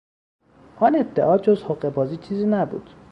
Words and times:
آن 0.85 0.95
ادعا 0.95 1.37
جز 1.37 1.63
حقهبازی 1.63 2.17
چیزی 2.17 2.45
نبود. 2.45 2.89